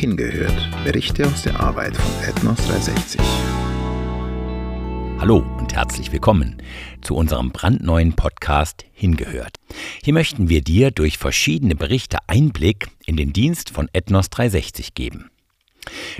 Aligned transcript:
Hingehört. 0.00 0.70
Berichte 0.82 1.26
aus 1.26 1.42
der 1.42 1.60
Arbeit 1.60 1.94
von 1.94 2.26
Ethnos 2.26 2.56
360. 2.66 3.20
Hallo 5.18 5.44
und 5.58 5.74
herzlich 5.74 6.10
willkommen 6.10 6.62
zu 7.02 7.14
unserem 7.14 7.50
brandneuen 7.50 8.14
Podcast 8.14 8.86
Hingehört. 8.94 9.56
Hier 10.02 10.14
möchten 10.14 10.48
wir 10.48 10.62
dir 10.62 10.90
durch 10.90 11.18
verschiedene 11.18 11.74
Berichte 11.74 12.16
Einblick 12.28 12.88
in 13.04 13.18
den 13.18 13.34
Dienst 13.34 13.68
von 13.68 13.90
Ethnos 13.92 14.30
360 14.30 14.94
geben. 14.94 15.30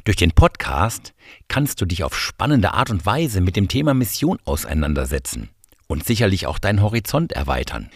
Durch 0.05 0.19
den 0.19 0.33
Podcast 0.33 1.15
kannst 1.49 1.81
du 1.81 1.87
dich 1.87 2.05
auf 2.05 2.15
spannende 2.15 2.75
Art 2.75 2.91
und 2.91 3.07
Weise 3.07 3.41
mit 3.41 3.57
dem 3.57 3.69
Thema 3.69 3.95
Mission 3.95 4.37
auseinandersetzen 4.45 5.49
und 5.87 6.05
sicherlich 6.05 6.47
auch 6.47 6.59
deinen 6.59 6.83
Horizont 6.83 7.33
erweitern. 7.33 7.89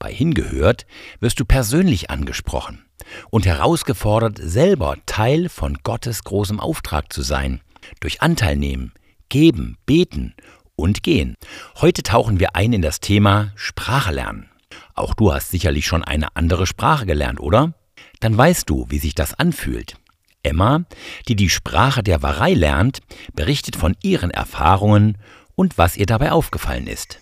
Bei 0.00 0.10
Hingehört 0.10 0.86
wirst 1.20 1.38
du 1.40 1.44
persönlich 1.44 2.08
angesprochen 2.08 2.86
und 3.28 3.44
herausgefordert, 3.44 4.38
selber 4.42 4.96
Teil 5.04 5.50
von 5.50 5.76
Gottes 5.82 6.24
großem 6.24 6.58
Auftrag 6.58 7.12
zu 7.12 7.20
sein, 7.20 7.60
durch 8.00 8.22
Anteil 8.22 8.56
nehmen, 8.56 8.94
geben, 9.28 9.76
beten 9.84 10.34
und 10.74 11.02
gehen. 11.02 11.34
Heute 11.82 12.02
tauchen 12.02 12.40
wir 12.40 12.56
ein 12.56 12.72
in 12.72 12.80
das 12.80 13.00
Thema 13.00 13.52
Sprache 13.56 14.10
lernen. 14.10 14.48
Auch 14.94 15.12
du 15.12 15.34
hast 15.34 15.50
sicherlich 15.50 15.86
schon 15.86 16.02
eine 16.02 16.34
andere 16.34 16.66
Sprache 16.66 17.04
gelernt, 17.04 17.38
oder? 17.38 17.74
Dann 18.20 18.36
weißt 18.38 18.70
du, 18.70 18.86
wie 18.88 18.98
sich 18.98 19.14
das 19.14 19.34
anfühlt. 19.34 19.96
Emma, 20.42 20.86
die 21.28 21.36
die 21.36 21.50
Sprache 21.50 22.02
der 22.02 22.22
Warei 22.22 22.54
lernt, 22.54 23.00
berichtet 23.34 23.76
von 23.76 23.94
ihren 24.02 24.30
Erfahrungen 24.30 25.18
und 25.56 25.76
was 25.76 25.98
ihr 25.98 26.06
dabei 26.06 26.32
aufgefallen 26.32 26.86
ist. 26.86 27.20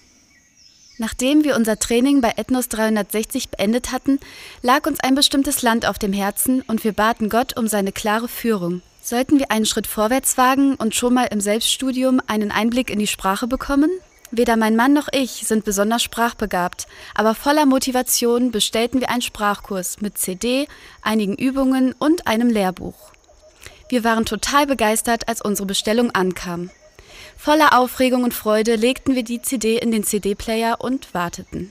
Nachdem 0.99 1.45
wir 1.45 1.55
unser 1.55 1.79
Training 1.79 2.21
bei 2.21 2.33
Ethnos 2.37 2.69
360 2.69 3.51
beendet 3.51 3.93
hatten, 3.93 4.19
lag 4.63 4.85
uns 4.87 4.99
ein 4.99 5.15
bestimmtes 5.15 5.63
Land 5.63 5.87
auf 5.87 5.97
dem 5.97 6.13
Herzen 6.13 6.63
und 6.63 6.83
wir 6.83 6.93
baten 6.93 7.29
Gott 7.29 7.57
um 7.57 7.69
seine 7.69 7.93
klare 7.93 8.27
Führung. 8.27 8.83
Sollten 9.01 9.39
wir 9.39 9.53
einen 9.53 9.65
Schritt 9.65 9.87
vorwärts 9.87 10.37
wagen 10.37 10.75
und 10.75 10.97
schon 10.97 11.15
mal 11.15 11.29
im 11.31 11.41
Selbststudium 11.41 12.21
einen 12.27 12.51
Einblick 12.51 12.91
in 12.91 12.99
die 12.99 13.07
Sprache 13.07 13.47
bekommen? 13.47 13.91
Weder 14.33 14.57
mein 14.57 14.75
Mann 14.75 14.93
noch 14.93 15.09
ich 15.13 15.45
sind 15.47 15.65
besonders 15.65 16.03
sprachbegabt, 16.03 16.89
aber 17.15 17.37
voller 17.37 17.65
Motivation 17.65 18.51
bestellten 18.51 19.01
wir 19.01 19.09
einen 19.09 19.23
Sprachkurs 19.23 20.01
mit 20.01 20.19
CD, 20.19 20.67
einigen 21.01 21.37
Übungen 21.37 21.95
und 21.99 22.27
einem 22.27 22.51
Lehrbuch. 22.51 23.13
Wir 23.89 24.05
waren 24.05 24.27
total 24.27 24.67
begeistert, 24.67 25.29
als 25.29 25.41
unsere 25.41 25.67
Bestellung 25.67 26.11
ankam. 26.11 26.71
Voller 27.41 27.79
Aufregung 27.79 28.25
und 28.25 28.35
Freude 28.35 28.75
legten 28.75 29.15
wir 29.15 29.23
die 29.23 29.41
CD 29.41 29.79
in 29.79 29.93
den 29.93 30.03
CD-Player 30.03 30.81
und 30.81 31.15
warteten. 31.15 31.71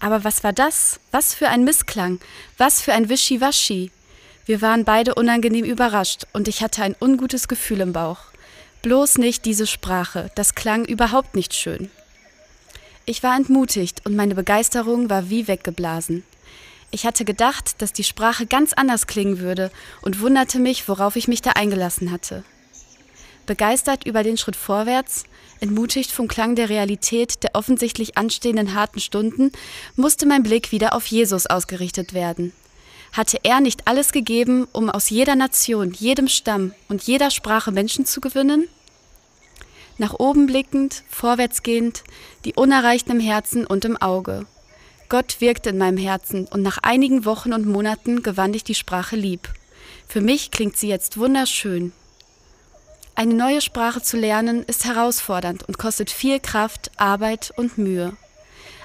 Aber 0.00 0.24
was 0.24 0.42
war 0.42 0.52
das? 0.52 0.98
Was 1.12 1.34
für 1.34 1.48
ein 1.48 1.62
Missklang? 1.62 2.18
Was 2.58 2.82
für 2.82 2.92
ein 2.92 3.08
Wischiwaschi? 3.08 3.92
Wir 4.44 4.60
waren 4.60 4.84
beide 4.84 5.14
unangenehm 5.14 5.64
überrascht 5.64 6.26
und 6.32 6.48
ich 6.48 6.62
hatte 6.62 6.82
ein 6.82 6.96
ungutes 7.00 7.46
Gefühl 7.46 7.80
im 7.80 7.92
Bauch. 7.92 8.18
Bloß 8.82 9.18
nicht 9.18 9.44
diese 9.44 9.68
Sprache, 9.68 10.32
das 10.34 10.56
klang 10.56 10.84
überhaupt 10.84 11.36
nicht 11.36 11.54
schön. 11.54 11.88
Ich 13.06 13.22
war 13.22 13.36
entmutigt 13.36 14.04
und 14.04 14.16
meine 14.16 14.34
Begeisterung 14.34 15.08
war 15.08 15.30
wie 15.30 15.46
weggeblasen. 15.46 16.24
Ich 16.90 17.06
hatte 17.06 17.24
gedacht, 17.24 17.80
dass 17.80 17.92
die 17.92 18.04
Sprache 18.04 18.46
ganz 18.46 18.72
anders 18.72 19.06
klingen 19.06 19.38
würde 19.38 19.70
und 20.02 20.20
wunderte 20.20 20.58
mich, 20.58 20.88
worauf 20.88 21.14
ich 21.14 21.28
mich 21.28 21.40
da 21.40 21.52
eingelassen 21.52 22.10
hatte. 22.10 22.42
Begeistert 23.46 24.06
über 24.06 24.22
den 24.22 24.36
Schritt 24.36 24.56
vorwärts, 24.56 25.24
entmutigt 25.60 26.10
vom 26.10 26.28
Klang 26.28 26.54
der 26.54 26.68
Realität 26.68 27.42
der 27.42 27.54
offensichtlich 27.54 28.16
anstehenden 28.16 28.74
harten 28.74 29.00
Stunden, 29.00 29.52
musste 29.96 30.26
mein 30.26 30.42
Blick 30.42 30.72
wieder 30.72 30.94
auf 30.94 31.06
Jesus 31.06 31.46
ausgerichtet 31.46 32.14
werden. 32.14 32.52
Hatte 33.12 33.38
er 33.42 33.60
nicht 33.60 33.86
alles 33.86 34.12
gegeben, 34.12 34.66
um 34.72 34.88
aus 34.88 35.10
jeder 35.10 35.36
Nation, 35.36 35.92
jedem 35.92 36.28
Stamm 36.28 36.72
und 36.88 37.02
jeder 37.02 37.30
Sprache 37.30 37.70
Menschen 37.70 38.06
zu 38.06 38.20
gewinnen? 38.20 38.68
Nach 39.98 40.14
oben 40.18 40.46
blickend, 40.46 41.02
vorwärtsgehend, 41.10 42.04
die 42.44 42.54
Unerreichten 42.54 43.12
im 43.12 43.20
Herzen 43.20 43.66
und 43.66 43.84
im 43.84 44.00
Auge. 44.00 44.46
Gott 45.10 45.40
wirkte 45.40 45.70
in 45.70 45.78
meinem 45.78 45.98
Herzen 45.98 46.46
und 46.46 46.62
nach 46.62 46.78
einigen 46.78 47.26
Wochen 47.26 47.52
und 47.52 47.66
Monaten 47.66 48.22
gewann 48.22 48.54
ich 48.54 48.64
die 48.64 48.74
Sprache 48.74 49.16
lieb. 49.16 49.52
Für 50.08 50.22
mich 50.22 50.50
klingt 50.50 50.78
sie 50.78 50.88
jetzt 50.88 51.18
wunderschön, 51.18 51.92
eine 53.14 53.34
neue 53.34 53.60
Sprache 53.60 54.02
zu 54.02 54.16
lernen 54.16 54.62
ist 54.64 54.84
herausfordernd 54.84 55.68
und 55.68 55.78
kostet 55.78 56.10
viel 56.10 56.40
Kraft, 56.40 56.90
Arbeit 56.96 57.52
und 57.56 57.78
Mühe. 57.78 58.16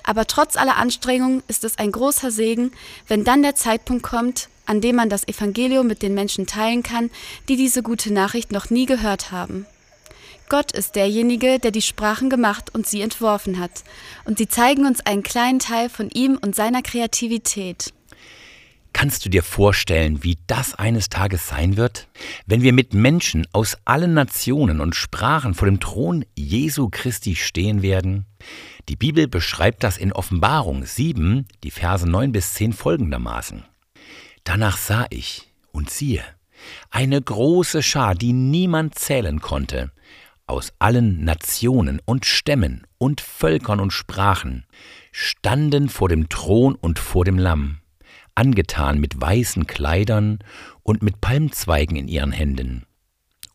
Aber 0.03 0.25
trotz 0.25 0.55
aller 0.55 0.77
Anstrengungen 0.77 1.43
ist 1.47 1.63
es 1.63 1.77
ein 1.77 1.91
großer 1.91 2.31
Segen, 2.31 2.71
wenn 3.07 3.23
dann 3.23 3.41
der 3.41 3.55
Zeitpunkt 3.55 4.03
kommt, 4.03 4.49
an 4.65 4.81
dem 4.81 4.95
man 4.95 5.09
das 5.09 5.27
Evangelium 5.27 5.88
mit 5.88 6.01
den 6.01 6.13
Menschen 6.13 6.45
teilen 6.45 6.83
kann, 6.83 7.09
die 7.49 7.55
diese 7.55 7.83
gute 7.83 8.13
Nachricht 8.13 8.51
noch 8.51 8.69
nie 8.69 8.85
gehört 8.85 9.31
haben. 9.31 9.65
Gott 10.49 10.71
ist 10.71 10.95
derjenige, 10.95 11.59
der 11.59 11.71
die 11.71 11.81
Sprachen 11.81 12.29
gemacht 12.29 12.73
und 12.73 12.88
sie 12.88 13.01
entworfen 13.01 13.59
hat, 13.59 13.83
und 14.23 14.38
sie 14.38 14.47
zeigen 14.47 14.85
uns 14.85 15.05
einen 15.05 15.23
kleinen 15.23 15.59
Teil 15.59 15.89
von 15.89 16.09
ihm 16.09 16.38
und 16.41 16.55
seiner 16.55 16.81
Kreativität. 16.81 17.94
Kannst 18.99 19.23
du 19.23 19.29
dir 19.29 19.43
vorstellen, 19.43 20.23
wie 20.23 20.39
das 20.47 20.73
eines 20.73 21.09
Tages 21.09 21.47
sein 21.47 21.77
wird, 21.77 22.07
wenn 22.47 22.63
wir 22.63 22.73
mit 22.73 22.95
Menschen 22.95 23.45
aus 23.51 23.77
allen 23.85 24.15
Nationen 24.15 24.81
und 24.81 24.95
Sprachen 24.95 25.53
vor 25.53 25.67
dem 25.67 25.79
Thron 25.79 26.25
Jesu 26.35 26.89
Christi 26.89 27.35
stehen 27.35 27.83
werden? 27.83 28.25
Die 28.89 28.95
Bibel 28.95 29.27
beschreibt 29.27 29.83
das 29.83 29.97
in 29.97 30.13
Offenbarung 30.13 30.83
7, 30.83 31.45
die 31.63 31.69
Verse 31.69 32.09
9 32.09 32.31
bis 32.31 32.55
10 32.55 32.73
folgendermaßen. 32.73 33.65
Danach 34.43 34.77
sah 34.77 35.05
ich 35.11 35.47
und 35.71 35.91
siehe, 35.91 36.23
eine 36.89 37.21
große 37.21 37.83
Schar, 37.83 38.15
die 38.15 38.33
niemand 38.33 38.95
zählen 38.95 39.41
konnte, 39.41 39.91
aus 40.47 40.73
allen 40.79 41.23
Nationen 41.23 42.01
und 42.03 42.25
Stämmen 42.25 42.87
und 42.97 43.21
Völkern 43.21 43.79
und 43.79 43.93
Sprachen, 43.93 44.65
standen 45.11 45.87
vor 45.87 46.09
dem 46.09 46.29
Thron 46.29 46.73
und 46.73 46.97
vor 46.97 47.25
dem 47.25 47.37
Lamm 47.37 47.77
angetan 48.37 48.99
mit 48.99 49.19
weißen 49.19 49.67
Kleidern 49.67 50.39
und 50.83 51.01
mit 51.01 51.21
Palmzweigen 51.21 51.97
in 51.97 52.07
ihren 52.07 52.31
Händen, 52.31 52.85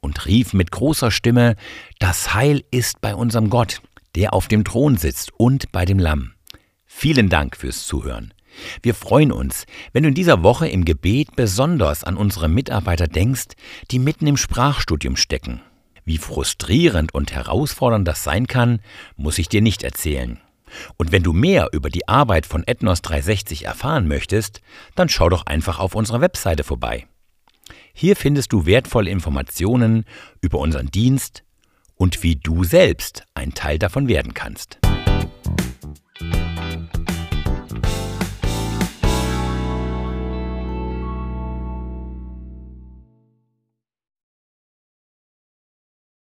und 0.00 0.26
rief 0.26 0.52
mit 0.52 0.72
großer 0.72 1.10
Stimme, 1.10 1.56
Das 1.98 2.34
Heil 2.34 2.64
ist 2.70 3.00
bei 3.00 3.14
unserem 3.14 3.48
Gott, 3.50 3.80
der 4.16 4.34
auf 4.34 4.48
dem 4.48 4.64
Thron 4.64 4.96
sitzt 4.96 5.32
und 5.38 5.70
bei 5.72 5.84
dem 5.84 5.98
Lamm. 5.98 6.32
Vielen 6.84 7.28
Dank 7.28 7.56
fürs 7.56 7.86
Zuhören. 7.86 8.34
Wir 8.82 8.94
freuen 8.94 9.32
uns, 9.32 9.64
wenn 9.92 10.02
du 10.02 10.10
in 10.10 10.14
dieser 10.14 10.42
Woche 10.42 10.68
im 10.68 10.84
Gebet 10.84 11.36
besonders 11.36 12.04
an 12.04 12.16
unsere 12.16 12.48
Mitarbeiter 12.48 13.08
denkst, 13.08 13.54
die 13.90 13.98
mitten 13.98 14.26
im 14.26 14.36
Sprachstudium 14.36 15.16
stecken. 15.16 15.62
Wie 16.04 16.18
frustrierend 16.18 17.14
und 17.14 17.32
herausfordernd 17.32 18.06
das 18.06 18.24
sein 18.24 18.46
kann, 18.46 18.80
muss 19.16 19.38
ich 19.38 19.48
dir 19.48 19.62
nicht 19.62 19.84
erzählen. 19.84 20.40
Und 20.96 21.12
wenn 21.12 21.22
du 21.22 21.32
mehr 21.32 21.68
über 21.72 21.90
die 21.90 22.08
Arbeit 22.08 22.46
von 22.46 22.64
Ethnos 22.66 23.02
360 23.02 23.66
erfahren 23.66 24.08
möchtest, 24.08 24.60
dann 24.94 25.08
schau 25.08 25.28
doch 25.28 25.46
einfach 25.46 25.78
auf 25.78 25.94
unserer 25.94 26.20
Webseite 26.20 26.64
vorbei. 26.64 27.06
Hier 27.92 28.16
findest 28.16 28.52
du 28.52 28.66
wertvolle 28.66 29.10
Informationen 29.10 30.04
über 30.40 30.58
unseren 30.58 30.90
Dienst 30.90 31.44
und 31.94 32.22
wie 32.22 32.36
du 32.36 32.64
selbst 32.64 33.24
ein 33.34 33.54
Teil 33.54 33.78
davon 33.78 34.08
werden 34.08 34.34
kannst. 34.34 34.78